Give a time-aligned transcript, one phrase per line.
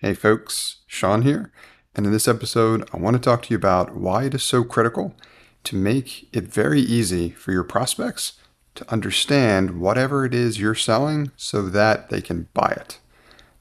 [0.00, 1.50] Hey folks, Sean here,
[1.94, 4.62] and in this episode, I want to talk to you about why it is so
[4.62, 5.14] critical
[5.64, 8.34] to make it very easy for your prospects
[8.74, 12.98] to understand whatever it is you're selling so that they can buy it.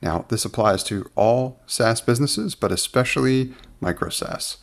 [0.02, 4.58] Now, this applies to all SaaS businesses, but especially micro SaaS.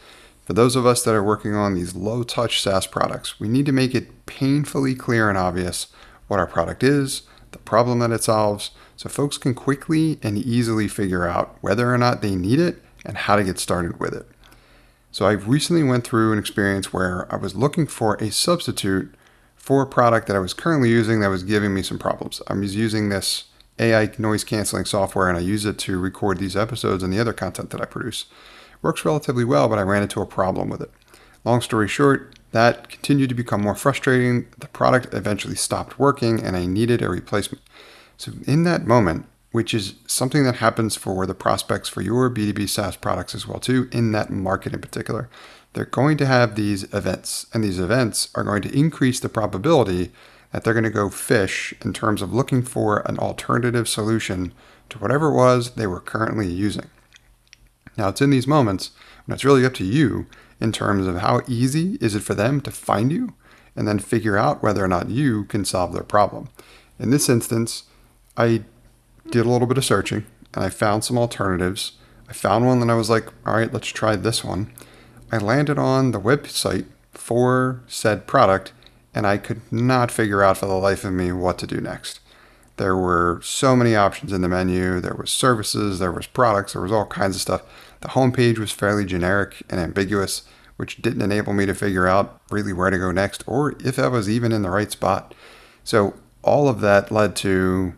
[0.45, 3.65] For those of us that are working on these low touch SaaS products, we need
[3.65, 5.87] to make it painfully clear and obvious
[6.29, 10.89] what our product is, the problem that it solves, so folks can quickly and easily
[10.89, 14.27] figure out whether or not they need it and how to get started with it.
[15.11, 19.15] So I recently went through an experience where I was looking for a substitute
[19.57, 22.41] for a product that I was currently using that was giving me some problems.
[22.49, 23.45] I was using this
[23.79, 27.33] AI noise canceling software and I use it to record these episodes and the other
[27.33, 28.23] content that I produce.
[28.73, 30.91] It works relatively well, but I ran into a problem with it.
[31.45, 34.47] Long story short, that continued to become more frustrating.
[34.59, 37.63] The product eventually stopped working and I needed a replacement.
[38.23, 42.69] So, in that moment, which is something that happens for the prospects for your B2B
[42.69, 45.29] SaaS products as well too, in that market in particular,
[45.73, 50.13] they're going to have these events, and these events are going to increase the probability
[50.53, 54.53] that they're going to go fish in terms of looking for an alternative solution
[54.89, 56.89] to whatever it was they were currently using.
[57.99, 58.93] Now, it's in these moments
[59.27, 60.27] when it's really up to you
[60.61, 63.35] in terms of how easy is it for them to find you
[63.75, 66.51] and then figure out whether or not you can solve their problem.
[67.01, 67.83] In this instance,
[68.37, 68.63] I
[69.31, 70.25] did a little bit of searching
[70.55, 71.93] and I found some alternatives.
[72.29, 74.73] I found one that I was like, all right, let's try this one.
[75.31, 78.73] I landed on the website for said product
[79.15, 82.21] and I could not figure out for the life of me what to do next.
[82.77, 85.01] There were so many options in the menu.
[85.01, 87.63] There was services, there was products, there was all kinds of stuff.
[88.01, 90.43] The homepage was fairly generic and ambiguous,
[90.77, 94.09] which didn't enable me to figure out really where to go next or if I
[94.09, 95.35] was even in the right spot.
[95.85, 97.95] So all of that led to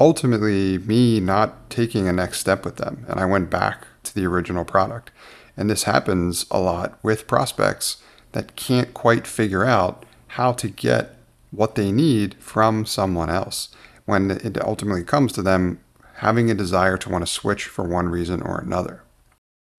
[0.00, 4.26] ultimately me not taking a next step with them and I went back to the
[4.26, 5.10] original product.
[5.56, 7.96] And this happens a lot with prospects
[8.32, 11.16] that can't quite figure out how to get
[11.50, 13.70] what they need from someone else
[14.04, 15.80] when it ultimately comes to them
[16.16, 19.02] having a desire to want to switch for one reason or another.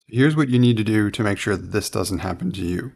[0.06, 2.92] Here's what you need to do to make sure that this doesn't happen to you.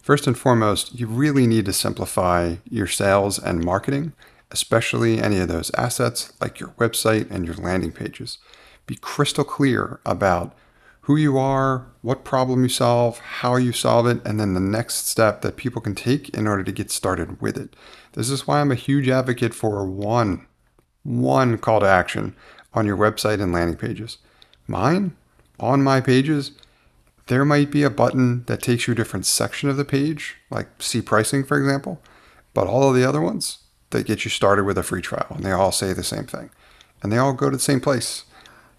[0.00, 4.12] First and foremost, you really need to simplify your sales and marketing,
[4.52, 8.38] especially any of those assets like your website and your landing pages.
[8.86, 10.54] Be crystal clear about
[11.02, 15.08] who you are, what problem you solve, how you solve it, and then the next
[15.08, 17.74] step that people can take in order to get started with it.
[18.12, 20.46] This is why I'm a huge advocate for one,
[21.02, 22.36] one call to action
[22.72, 24.18] on your website and landing pages.
[24.68, 25.16] Mine,
[25.58, 26.52] on my pages,
[27.26, 30.36] there might be a button that takes you to a different section of the page,
[30.50, 32.00] like see pricing, for example,
[32.54, 33.58] but all of the other ones,
[33.92, 36.50] they get you started with a free trial, and they all say the same thing,
[37.02, 38.24] and they all go to the same place.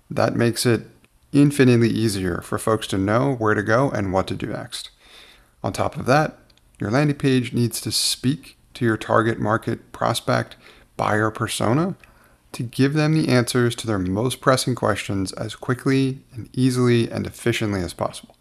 [0.09, 0.87] That makes it
[1.31, 4.89] infinitely easier for folks to know where to go and what to do next.
[5.63, 6.37] On top of that,
[6.79, 10.55] your landing page needs to speak to your target market prospect
[10.97, 11.95] buyer persona
[12.51, 17.25] to give them the answers to their most pressing questions as quickly and easily and
[17.25, 18.35] efficiently as possible.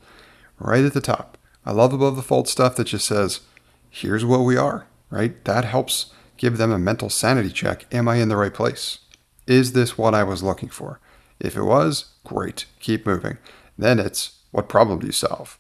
[0.59, 3.41] Right at the top, I love above the fold stuff that just says,
[3.89, 5.43] here's what we are, right?
[5.45, 7.87] That helps give them a mental sanity check.
[7.93, 8.99] Am I in the right place?
[9.47, 11.01] Is this what I was looking for?
[11.41, 13.39] If it was, great, keep moving.
[13.77, 15.59] Then it's what problem do you solve?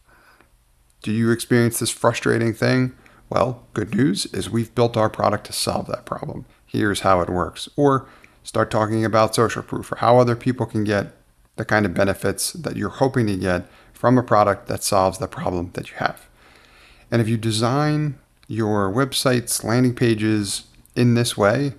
[1.02, 2.92] Do you experience this frustrating thing?
[3.28, 6.44] Well, good news is we've built our product to solve that problem.
[6.66, 7.68] Here's how it works.
[7.76, 8.06] Or
[8.44, 11.16] start talking about social proof or how other people can get
[11.56, 15.28] the kind of benefits that you're hoping to get from a product that solves the
[15.28, 16.28] problem that you have.
[17.10, 18.18] And if you design
[18.52, 20.64] your websites, landing pages
[20.94, 21.72] in this way,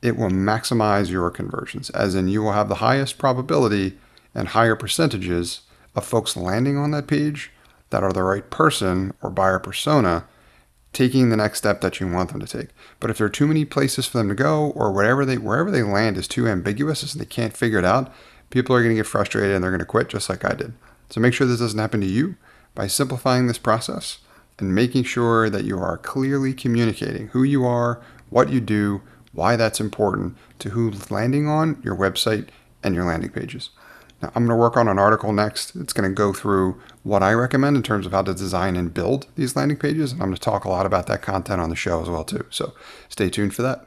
[0.00, 3.98] it will maximize your conversions, as in you will have the highest probability
[4.34, 5.60] and higher percentages
[5.94, 7.52] of folks landing on that page
[7.90, 10.24] that are the right person or buyer persona
[10.94, 12.70] taking the next step that you want them to take.
[12.98, 15.70] But if there are too many places for them to go or whatever they wherever
[15.70, 18.10] they land is too ambiguous and they can't figure it out,
[18.48, 20.72] people are going to get frustrated and they're going to quit just like I did.
[21.10, 22.36] So make sure this doesn't happen to you
[22.74, 24.20] by simplifying this process
[24.58, 29.56] and making sure that you are clearly communicating who you are, what you do, why
[29.56, 32.48] that's important to who's landing on your website
[32.82, 33.70] and your landing pages.
[34.22, 35.76] Now, I'm going to work on an article next.
[35.76, 38.94] It's going to go through what I recommend in terms of how to design and
[38.94, 40.12] build these landing pages.
[40.12, 42.24] And I'm going to talk a lot about that content on the show as well,
[42.24, 42.46] too.
[42.48, 42.72] So
[43.10, 43.86] stay tuned for that.